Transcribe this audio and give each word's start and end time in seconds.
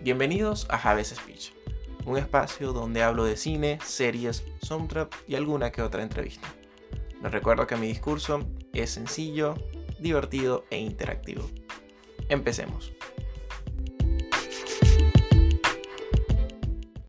Bienvenidos 0.00 0.68
a 0.70 0.78
Javes 0.78 1.08
Speech, 1.08 1.52
un 2.06 2.18
espacio 2.18 2.72
donde 2.72 3.02
hablo 3.02 3.24
de 3.24 3.36
cine, 3.36 3.80
series, 3.84 4.44
soundtrack 4.62 5.24
y 5.26 5.34
alguna 5.34 5.72
que 5.72 5.82
otra 5.82 6.04
entrevista. 6.04 6.46
Les 7.20 7.32
recuerdo 7.32 7.66
que 7.66 7.76
mi 7.76 7.88
discurso 7.88 8.46
es 8.72 8.90
sencillo, 8.90 9.56
divertido 9.98 10.64
e 10.70 10.78
interactivo. 10.78 11.50
Empecemos. 12.28 12.92